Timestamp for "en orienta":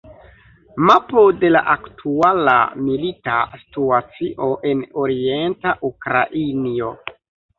4.71-5.75